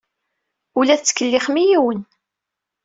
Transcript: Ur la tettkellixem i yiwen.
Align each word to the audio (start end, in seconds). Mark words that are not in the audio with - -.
Ur 0.77 0.83
la 0.85 0.97
tettkellixem 0.99 1.55
i 1.61 1.63
yiwen. 1.69 2.01